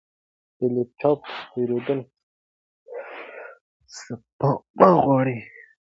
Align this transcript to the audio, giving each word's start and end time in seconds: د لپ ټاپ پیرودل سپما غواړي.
د 0.57 0.59
لپ 0.75 0.89
ټاپ 0.99 1.19
پیرودل 1.51 1.99
سپما 3.97 4.89
غواړي. 5.03 5.37